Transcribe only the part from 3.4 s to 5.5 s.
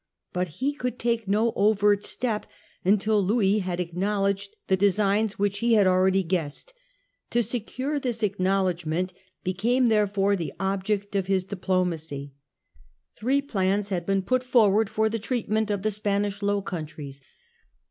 had acknow ledged the designs